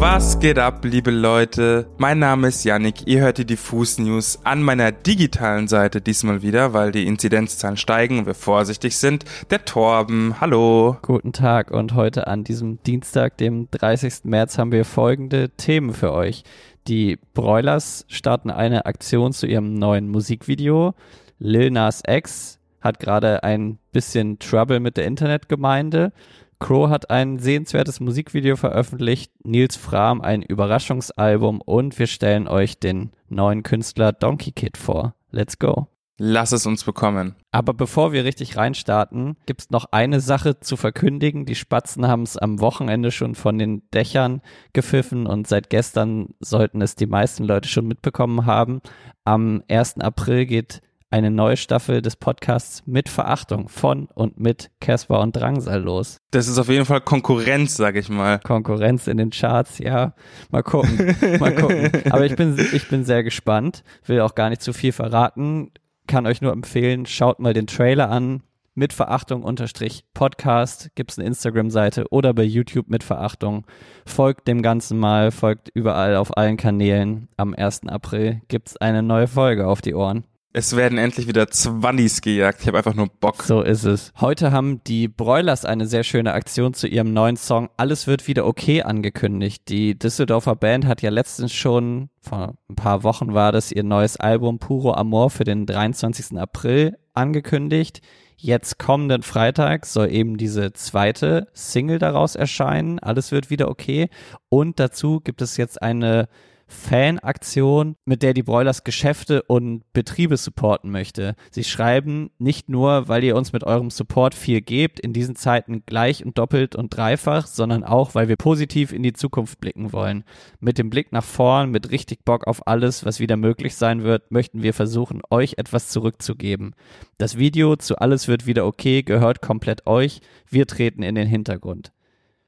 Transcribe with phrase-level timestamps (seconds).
[0.00, 1.86] Was geht ab, liebe Leute?
[1.98, 6.72] Mein Name ist Yannick, ihr hört die Diffus News an meiner digitalen Seite diesmal wieder,
[6.72, 9.26] weil die Inzidenzzahlen steigen und wir vorsichtig sind.
[9.50, 10.96] Der Torben, hallo.
[11.02, 14.24] Guten Tag und heute an diesem Dienstag, dem 30.
[14.24, 16.44] März, haben wir folgende Themen für euch.
[16.88, 20.94] Die Broilers starten eine Aktion zu ihrem neuen Musikvideo.
[21.38, 26.14] Lil Nas X hat gerade ein bisschen Trouble mit der Internetgemeinde.
[26.60, 33.10] Crow hat ein sehenswertes Musikvideo veröffentlicht, Nils Fram ein Überraschungsalbum und wir stellen euch den
[33.28, 35.14] neuen Künstler Donkey Kid vor.
[35.30, 35.88] Let's go.
[36.22, 37.34] Lass es uns bekommen.
[37.50, 41.46] Aber bevor wir richtig reinstarten, gibt's noch eine Sache zu verkündigen.
[41.46, 44.42] Die Spatzen haben es am Wochenende schon von den Dächern
[44.74, 48.82] gepfiffen und seit gestern sollten es die meisten Leute schon mitbekommen haben.
[49.24, 50.00] Am 1.
[50.00, 55.82] April geht eine neue Staffel des Podcasts mit Verachtung von und mit Casper und Drangsal
[55.82, 56.18] los.
[56.30, 58.38] Das ist auf jeden Fall Konkurrenz, sag ich mal.
[58.38, 60.14] Konkurrenz in den Charts, ja.
[60.50, 61.90] Mal gucken, mal gucken.
[62.10, 65.72] Aber ich bin, ich bin sehr gespannt, will auch gar nicht zu viel verraten,
[66.06, 68.42] kann euch nur empfehlen, schaut mal den Trailer an.
[68.76, 73.66] Mit Verachtung unterstrich Podcast gibt's eine Instagram-Seite oder bei YouTube mit Verachtung.
[74.06, 77.28] Folgt dem Ganzen mal, folgt überall auf allen Kanälen.
[77.36, 77.88] Am 1.
[77.88, 80.24] April gibt's eine neue Folge auf die Ohren.
[80.52, 82.62] Es werden endlich wieder Zwannis gejagt.
[82.62, 83.44] Ich habe einfach nur Bock.
[83.44, 84.12] So ist es.
[84.20, 88.44] Heute haben die Broilers eine sehr schöne Aktion zu ihrem neuen Song Alles wird wieder
[88.44, 89.68] okay angekündigt.
[89.68, 94.16] Die Düsseldorfer Band hat ja letztens schon, vor ein paar Wochen war das, ihr neues
[94.16, 96.36] Album Puro Amor für den 23.
[96.36, 98.00] April angekündigt.
[98.36, 102.98] Jetzt kommenden Freitag soll eben diese zweite Single daraus erscheinen.
[102.98, 104.08] Alles wird wieder okay.
[104.48, 106.28] Und dazu gibt es jetzt eine
[106.70, 111.34] Fanaktion, mit der die Broilers Geschäfte und Betriebe supporten möchte.
[111.50, 115.82] Sie schreiben nicht nur, weil ihr uns mit eurem Support viel gebt, in diesen Zeiten
[115.84, 120.24] gleich und doppelt und dreifach, sondern auch, weil wir positiv in die Zukunft blicken wollen.
[120.60, 124.30] Mit dem Blick nach vorn, mit richtig Bock auf alles, was wieder möglich sein wird,
[124.30, 126.74] möchten wir versuchen, euch etwas zurückzugeben.
[127.18, 130.20] Das Video zu Alles wird wieder okay gehört komplett euch.
[130.48, 131.92] Wir treten in den Hintergrund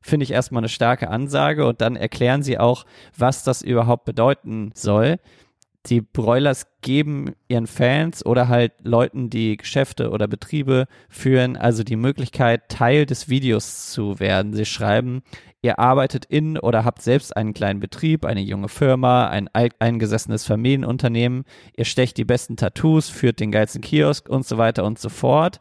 [0.02, 2.84] finde ich erstmal eine starke Ansage und dann erklären sie auch,
[3.16, 5.18] was das überhaupt bedeuten soll.
[5.86, 11.96] Die Broilers geben ihren Fans oder halt Leuten, die Geschäfte oder Betriebe führen, also die
[11.96, 14.54] Möglichkeit, Teil des Videos zu werden.
[14.54, 15.22] Sie schreiben,
[15.60, 21.44] ihr arbeitet in oder habt selbst einen kleinen Betrieb, eine junge Firma, ein eingesessenes Familienunternehmen,
[21.76, 25.58] ihr stecht die besten Tattoos, führt den geilsten Kiosk und so weiter und so fort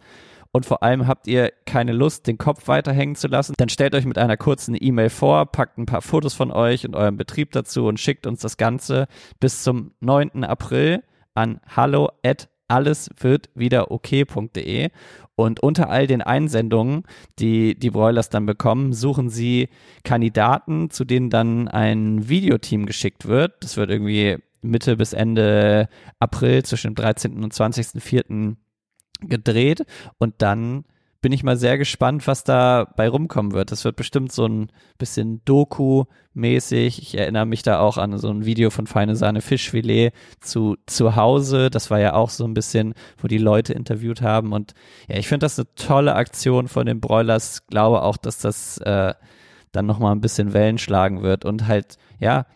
[0.51, 4.05] und vor allem habt ihr keine Lust, den Kopf weiterhängen zu lassen, dann stellt euch
[4.05, 7.87] mit einer kurzen E-Mail vor, packt ein paar Fotos von euch und eurem Betrieb dazu
[7.87, 9.07] und schickt uns das Ganze
[9.39, 10.43] bis zum 9.
[10.43, 11.03] April
[11.33, 14.89] an hallo at alles wird wieder okay.de
[15.35, 17.03] und unter all den Einsendungen,
[17.39, 19.69] die die Broilers dann bekommen, suchen sie
[20.03, 23.55] Kandidaten, zu denen dann ein Videoteam geschickt wird.
[23.61, 25.89] Das wird irgendwie Mitte bis Ende
[26.19, 27.43] April zwischen dem 13.
[27.43, 28.55] und 20.04
[29.21, 29.85] gedreht
[30.17, 30.85] und dann
[31.21, 33.71] bin ich mal sehr gespannt, was da bei rumkommen wird.
[33.71, 36.99] Das wird bestimmt so ein bisschen Doku-mäßig.
[36.99, 41.15] Ich erinnere mich da auch an so ein Video von Feine Sahne Fischfilet zu zu
[41.15, 41.69] Hause.
[41.69, 44.51] Das war ja auch so ein bisschen, wo die Leute interviewt haben.
[44.51, 44.73] Und
[45.07, 47.67] ja, ich finde das eine tolle Aktion von den Broilers.
[47.67, 49.13] Glaube auch, dass das äh,
[49.71, 52.47] dann nochmal ein bisschen Wellen schlagen wird und halt, ja,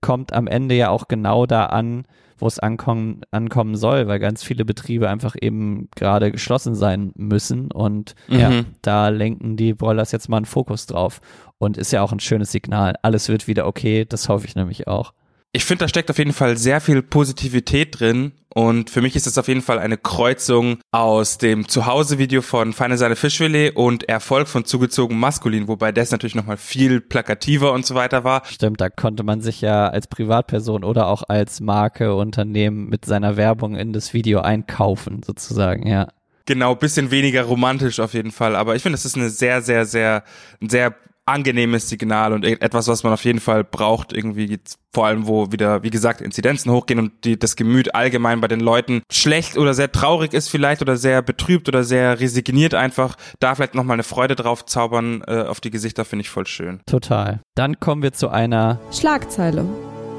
[0.00, 2.04] kommt am Ende ja auch genau da an,
[2.38, 7.70] wo es ankommen, ankommen soll, weil ganz viele Betriebe einfach eben gerade geschlossen sein müssen
[7.72, 8.38] und mhm.
[8.38, 11.20] ja, da lenken die Broilers jetzt mal einen Fokus drauf
[11.58, 12.94] und ist ja auch ein schönes Signal.
[13.02, 15.12] Alles wird wieder okay, das hoffe ich nämlich auch.
[15.56, 19.26] Ich finde, da steckt auf jeden Fall sehr viel Positivität drin und für mich ist
[19.26, 24.48] es auf jeden Fall eine Kreuzung aus dem Zuhause-Video von Feine Seine Fischfilet und Erfolg
[24.48, 28.42] von Zugezogen Maskulin, wobei das natürlich nochmal viel plakativer und so weiter war.
[28.44, 33.38] Stimmt, da konnte man sich ja als Privatperson oder auch als Marke, Unternehmen mit seiner
[33.38, 36.08] Werbung in das Video einkaufen, sozusagen, ja.
[36.44, 39.86] Genau, bisschen weniger romantisch auf jeden Fall, aber ich finde, es ist eine sehr, sehr,
[39.86, 40.22] sehr,
[40.60, 40.94] sehr
[41.26, 44.58] angenehmes Signal und etwas, was man auf jeden Fall braucht, irgendwie
[44.92, 48.60] vor allem, wo wieder, wie gesagt, Inzidenzen hochgehen und die, das Gemüt allgemein bei den
[48.60, 53.54] Leuten schlecht oder sehr traurig ist vielleicht oder sehr betrübt oder sehr resigniert einfach, da
[53.54, 56.80] vielleicht nochmal eine Freude drauf zaubern äh, auf die Gesichter, finde ich voll schön.
[56.86, 57.40] Total.
[57.54, 59.66] Dann kommen wir zu einer Schlagzeile.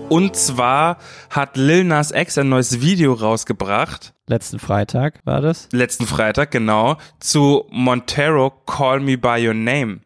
[0.10, 1.00] Und zwar
[1.30, 4.14] hat Lil Nas X ein neues Video rausgebracht.
[4.28, 5.68] Letzten Freitag war das?
[5.72, 6.98] Letzten Freitag, genau.
[7.20, 10.00] Zu Montero Call Me By Your Name.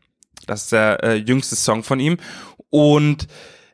[0.52, 2.18] Das ist der äh, jüngste Song von ihm.
[2.70, 3.28] Und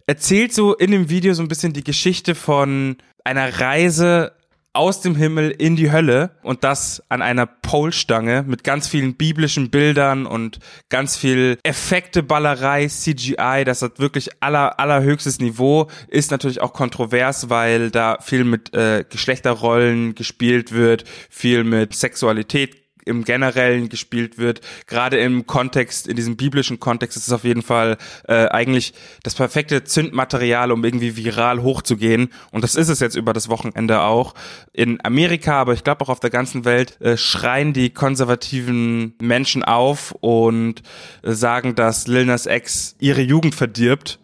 [0.06, 4.32] erzählt so in dem Video so ein bisschen die Geschichte von einer Reise
[4.74, 9.72] aus dem Himmel in die Hölle und das an einer Polstange mit ganz vielen biblischen
[9.72, 10.60] Bildern und
[10.90, 17.50] ganz viel Effekte, Ballerei, CGI, das hat wirklich aller, allerhöchstes Niveau, ist natürlich auch kontrovers,
[17.50, 24.62] weil da viel mit äh, Geschlechterrollen gespielt wird, viel mit Sexualität im Generellen gespielt wird.
[24.86, 28.94] Gerade im Kontext, in diesem biblischen Kontext ist es auf jeden Fall äh, eigentlich
[29.24, 32.30] das perfekte Zündmaterial, um irgendwie viral hochzugehen.
[32.52, 34.34] Und das ist es jetzt über das Wochenende auch.
[34.74, 39.64] In Amerika, aber ich glaube auch auf der ganzen Welt, äh, schreien die konservativen Menschen
[39.64, 40.84] auf und
[41.24, 44.20] äh, sagen, dass Lil Nas X ihre Jugend verdirbt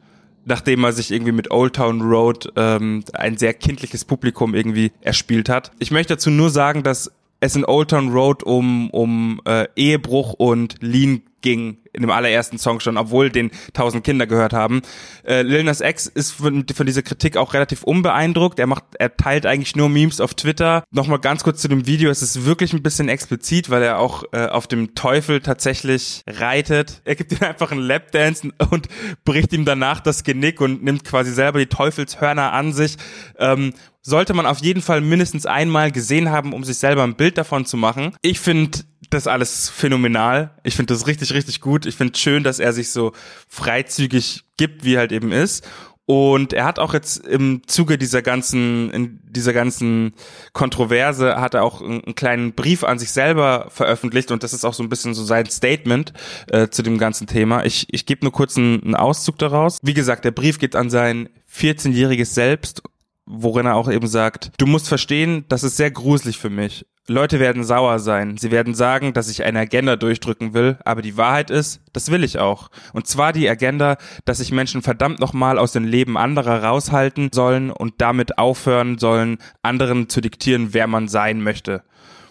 [0.45, 5.49] nachdem er sich irgendwie mit Old Town Road ähm, ein sehr kindliches Publikum irgendwie erspielt
[5.49, 5.71] hat.
[5.79, 7.11] Ich möchte dazu nur sagen, dass
[7.43, 12.57] es in Old Town Road um, um äh, Ehebruch und Lean ging in dem allerersten
[12.57, 14.81] Song schon, obwohl den tausend Kinder gehört haben.
[15.25, 18.59] Äh, Lil Nas X ist von, von dieser Kritik auch relativ unbeeindruckt.
[18.59, 20.83] Er macht, er teilt eigentlich nur Memes auf Twitter.
[20.91, 22.09] Nochmal ganz kurz zu dem Video.
[22.09, 27.01] Es ist wirklich ein bisschen explizit, weil er auch äh, auf dem Teufel tatsächlich reitet.
[27.05, 28.87] Er gibt ihm einfach einen Lapdance und
[29.23, 32.97] bricht ihm danach das Genick und nimmt quasi selber die Teufelshörner an sich.
[33.37, 33.73] Ähm,
[34.03, 37.65] sollte man auf jeden Fall mindestens einmal gesehen haben, um sich selber ein Bild davon
[37.65, 38.15] zu machen.
[38.21, 38.79] Ich finde
[39.13, 40.51] das alles phänomenal.
[40.63, 41.85] Ich finde das richtig, richtig gut.
[41.85, 43.13] Ich finde schön, dass er sich so
[43.47, 45.67] freizügig gibt, wie er halt eben ist.
[46.05, 50.13] Und er hat auch jetzt im Zuge dieser ganzen, in dieser ganzen
[50.51, 54.73] Kontroverse hat er auch einen, kleinen Brief an sich selber veröffentlicht und das ist auch
[54.73, 56.11] so ein bisschen so sein Statement
[56.49, 57.63] äh, zu dem ganzen Thema.
[57.63, 59.79] Ich, ich gebe nur kurz einen, einen Auszug daraus.
[59.81, 62.83] Wie gesagt, der Brief geht an sein 14-jähriges Selbst
[63.25, 66.85] worin er auch eben sagt, du musst verstehen, das ist sehr gruselig für mich.
[67.07, 68.37] Leute werden sauer sein.
[68.37, 72.23] Sie werden sagen, dass ich eine Agenda durchdrücken will, aber die Wahrheit ist, das will
[72.23, 72.69] ich auch.
[72.93, 77.71] Und zwar die Agenda, dass sich Menschen verdammt nochmal aus dem Leben anderer raushalten sollen
[77.71, 81.83] und damit aufhören sollen, anderen zu diktieren, wer man sein möchte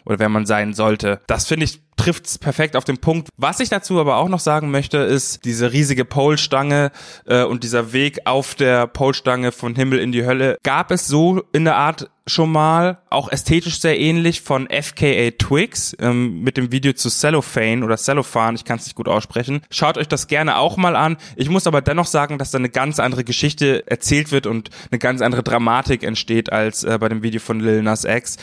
[0.04, 1.20] oder wer man sein sollte.
[1.26, 3.28] Das finde ich trifft es perfekt auf den Punkt.
[3.36, 6.90] Was ich dazu aber auch noch sagen möchte, ist diese riesige Polstange
[7.26, 10.56] äh, und dieser Weg auf der Polstange von Himmel in die Hölle.
[10.62, 15.96] Gab es so in der Art schon mal, auch ästhetisch sehr ähnlich von FKA Twigs
[16.00, 19.62] ähm, mit dem Video zu Cellophane oder Cellophane, ich kann es nicht gut aussprechen.
[19.70, 21.16] Schaut euch das gerne auch mal an.
[21.36, 24.98] Ich muss aber dennoch sagen, dass da eine ganz andere Geschichte erzählt wird und eine
[24.98, 28.38] ganz andere Dramatik entsteht als äh, bei dem Video von Lil Nas X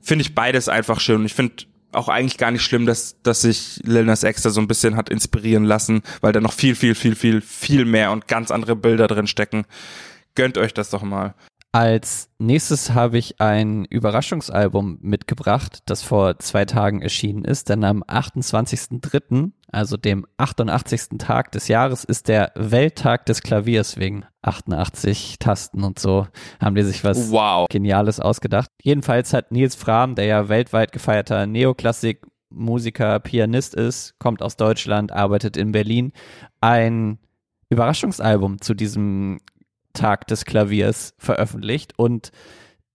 [0.00, 1.24] finde ich beides einfach schön.
[1.24, 4.60] Ich finde auch eigentlich gar nicht schlimm, dass, dass sich Lil Nas X da so
[4.60, 8.28] ein bisschen hat inspirieren lassen, weil da noch viel, viel, viel, viel, viel mehr und
[8.28, 9.64] ganz andere Bilder drin stecken.
[10.34, 11.34] Gönnt euch das doch mal.
[11.72, 18.02] Als nächstes habe ich ein Überraschungsalbum mitgebracht, das vor zwei Tagen erschienen ist, denn am
[18.02, 21.18] 28.03., also dem 88.
[21.18, 26.26] Tag des Jahres, ist der Welttag des Klaviers wegen 88 Tasten und so
[26.60, 27.66] haben die sich was wow.
[27.68, 28.70] Geniales ausgedacht.
[28.82, 35.12] Jedenfalls hat Nils Fram, der ja weltweit gefeierter Neoklassik Musiker, Pianist ist, kommt aus Deutschland,
[35.12, 36.12] arbeitet in Berlin,
[36.60, 37.18] ein
[37.68, 39.40] Überraschungsalbum zu diesem
[39.92, 42.30] Tag des Klaviers veröffentlicht und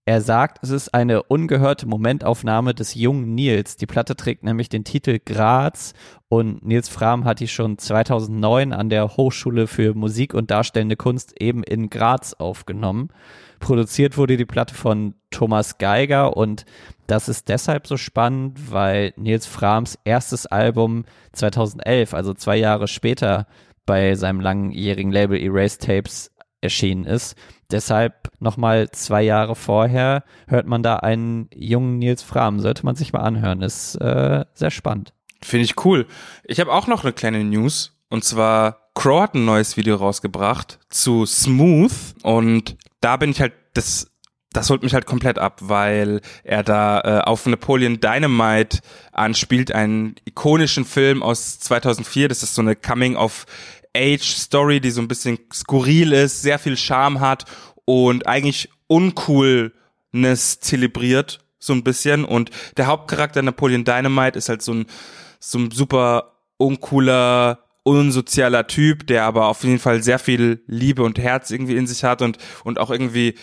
[0.05, 3.77] er sagt, es ist eine ungehörte Momentaufnahme des jungen Nils.
[3.77, 5.93] Die Platte trägt nämlich den Titel Graz
[6.27, 11.39] und Nils Fram hat die schon 2009 an der Hochschule für Musik und Darstellende Kunst
[11.39, 13.11] eben in Graz aufgenommen.
[13.59, 16.65] Produziert wurde die Platte von Thomas Geiger und
[17.07, 23.47] das ist deshalb so spannend, weil Nils Frams erstes Album 2011, also zwei Jahre später,
[23.85, 27.35] bei seinem langjährigen Label Erase Tapes erschienen ist.
[27.73, 32.59] Deshalb nochmal zwei Jahre vorher hört man da einen jungen Nils Fram.
[32.59, 33.63] Sollte man sich mal anhören.
[33.63, 35.11] Ist äh, sehr spannend.
[35.41, 36.05] Finde ich cool.
[36.43, 37.97] Ich habe auch noch eine kleine News.
[38.09, 41.91] Und zwar, Crow hat ein neues Video rausgebracht zu Smooth.
[42.21, 44.11] Und da bin ich halt, das,
[44.51, 50.13] das holt mich halt komplett ab, weil er da äh, auf Napoleon Dynamite anspielt, einen
[50.25, 52.27] ikonischen Film aus 2004.
[52.27, 53.15] Das ist so eine Coming
[53.95, 57.45] Age-Story, die so ein bisschen skurril ist, sehr viel Charme hat
[57.85, 62.25] und eigentlich Uncoolness zelebriert, so ein bisschen.
[62.25, 64.85] Und der Hauptcharakter Napoleon Dynamite ist halt so ein,
[65.39, 71.19] so ein super uncooler, unsozialer Typ, der aber auf jeden Fall sehr viel Liebe und
[71.19, 73.35] Herz irgendwie in sich hat und, und auch irgendwie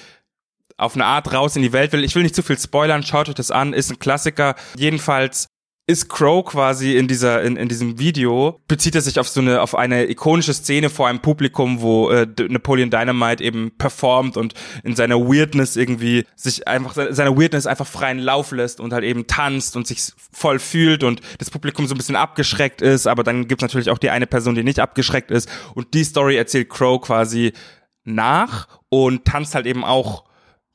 [0.79, 2.05] auf eine Art raus in die Welt will.
[2.05, 4.55] Ich will nicht zu viel spoilern, schaut euch das an, ist ein Klassiker.
[4.77, 5.49] Jedenfalls
[5.87, 9.61] ist Crow quasi in dieser in, in diesem Video bezieht er sich auf so eine
[9.61, 14.95] auf eine ikonische Szene vor einem Publikum, wo äh, Napoleon Dynamite eben performt und in
[14.95, 19.75] seiner Weirdness irgendwie sich einfach seiner Weirdness einfach freien Lauf lässt und halt eben tanzt
[19.77, 23.63] und sich voll fühlt und das Publikum so ein bisschen abgeschreckt ist, aber dann gibt's
[23.63, 25.49] natürlich auch die eine Person, die nicht abgeschreckt ist.
[25.75, 27.53] Und die Story erzählt Crow quasi
[28.05, 30.25] nach und tanzt halt eben auch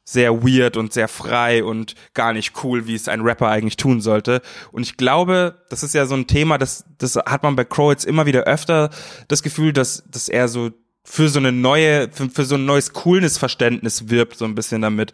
[0.05, 4.01] sehr weird und sehr frei und gar nicht cool, wie es ein Rapper eigentlich tun
[4.01, 4.41] sollte.
[4.71, 7.91] Und ich glaube, das ist ja so ein Thema, das, das hat man bei Crow
[7.91, 8.91] jetzt immer wieder öfter
[9.27, 10.71] das Gefühl, dass, dass er so
[11.05, 15.13] für so eine neue, für, für so ein neues Coolness-Verständnis wirbt, so ein bisschen damit.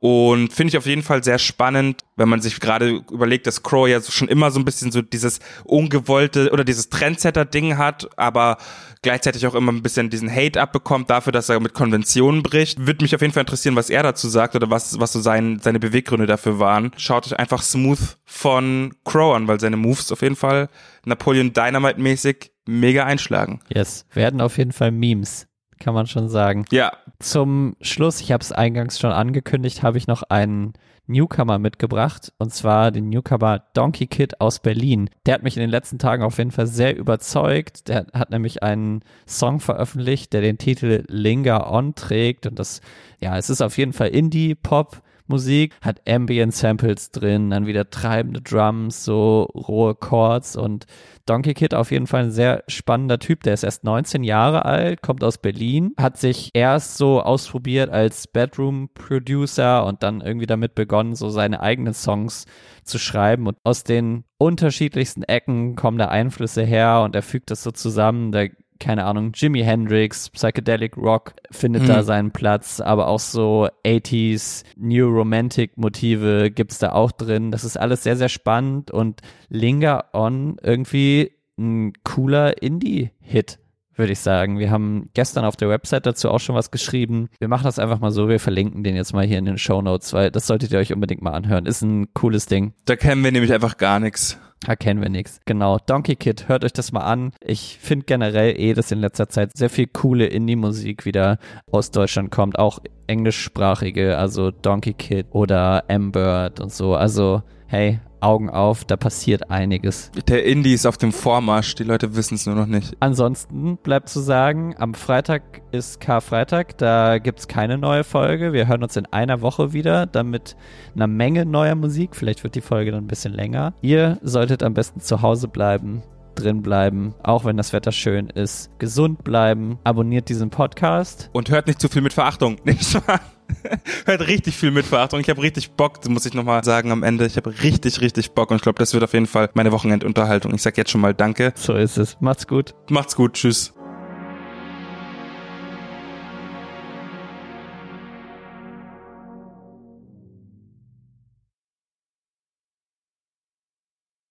[0.00, 3.88] Und finde ich auf jeden Fall sehr spannend, wenn man sich gerade überlegt, dass Crow
[3.88, 8.58] ja schon immer so ein bisschen so dieses ungewollte oder dieses Trendsetter-Ding hat, aber
[9.02, 12.86] gleichzeitig auch immer ein bisschen diesen Hate abbekommt dafür, dass er mit Konventionen bricht.
[12.86, 15.58] Würde mich auf jeden Fall interessieren, was er dazu sagt oder was, was so sein,
[15.60, 16.92] seine Beweggründe dafür waren.
[16.96, 20.68] Schaut euch einfach Smooth von Crow an, weil seine Moves auf jeden Fall
[21.06, 23.60] Napoleon Dynamite mäßig mega einschlagen.
[23.74, 25.48] Yes, werden auf jeden Fall Memes
[25.78, 26.64] kann man schon sagen.
[26.70, 26.92] Ja.
[27.20, 30.74] Zum Schluss, ich habe es eingangs schon angekündigt, habe ich noch einen
[31.06, 35.08] Newcomer mitgebracht und zwar den Newcomer Donkey Kid aus Berlin.
[35.24, 37.88] Der hat mich in den letzten Tagen auf jeden Fall sehr überzeugt.
[37.88, 42.82] Der hat nämlich einen Song veröffentlicht, der den Titel Linger On trägt und das,
[43.20, 48.40] ja, es ist auf jeden Fall Indie-Pop Musik, hat Ambient Samples drin, dann wieder treibende
[48.40, 50.86] Drums, so rohe Chords und
[51.26, 53.42] Donkey Kid auf jeden Fall ein sehr spannender Typ.
[53.42, 58.26] Der ist erst 19 Jahre alt, kommt aus Berlin, hat sich erst so ausprobiert als
[58.26, 62.46] Bedroom Producer und dann irgendwie damit begonnen, so seine eigenen Songs
[62.84, 67.62] zu schreiben und aus den unterschiedlichsten Ecken kommen da Einflüsse her und er fügt das
[67.62, 68.32] so zusammen.
[68.32, 68.44] Da
[68.80, 71.86] keine Ahnung, Jimi Hendrix, Psychedelic Rock findet mhm.
[71.88, 77.50] da seinen Platz, aber auch so 80s New Romantic Motive gibt's da auch drin.
[77.50, 83.58] Das ist alles sehr, sehr spannend und Linger On irgendwie ein cooler Indie-Hit
[83.98, 84.58] würde ich sagen.
[84.58, 87.28] Wir haben gestern auf der Website dazu auch schon was geschrieben.
[87.40, 89.82] Wir machen das einfach mal so, wir verlinken den jetzt mal hier in den Show
[89.82, 91.66] Notes, weil das solltet ihr euch unbedingt mal anhören.
[91.66, 92.74] Ist ein cooles Ding.
[92.84, 94.38] Da kennen wir nämlich einfach gar nichts.
[94.60, 95.40] Da kennen wir nichts.
[95.46, 95.78] Genau.
[95.78, 97.32] Donkey Kid, hört euch das mal an.
[97.40, 101.38] Ich finde generell eh, dass in letzter Zeit sehr viel coole Indie-Musik wieder
[101.70, 102.58] aus Deutschland kommt.
[102.58, 106.94] Auch englischsprachige, also Donkey Kid oder M-Bird und so.
[106.94, 110.10] Also, hey, Augen auf, da passiert einiges.
[110.26, 112.96] Der Indie ist auf dem Vormarsch, die Leute wissen es nur noch nicht.
[113.00, 118.52] Ansonsten bleibt zu sagen, am Freitag ist Karfreitag, da gibt es keine neue Folge.
[118.52, 120.56] Wir hören uns in einer Woche wieder, dann mit
[120.94, 122.16] einer Menge neuer Musik.
[122.16, 123.74] Vielleicht wird die Folge dann ein bisschen länger.
[123.82, 126.02] Ihr solltet am besten zu Hause bleiben
[126.38, 128.70] drin bleiben, auch wenn das Wetter schön ist.
[128.78, 131.30] Gesund bleiben, abonniert diesen Podcast.
[131.32, 133.20] Und hört nicht zu viel mit Verachtung, nicht wahr?
[134.04, 135.20] hört richtig viel mit Verachtung.
[135.20, 137.26] Ich habe richtig Bock, das muss ich nochmal sagen am Ende.
[137.26, 140.54] Ich habe richtig, richtig Bock und ich glaube, das wird auf jeden Fall meine Wochenendunterhaltung.
[140.54, 141.52] Ich sag jetzt schon mal Danke.
[141.56, 142.16] So ist es.
[142.20, 142.74] Macht's gut.
[142.90, 143.34] Macht's gut.
[143.34, 143.74] Tschüss.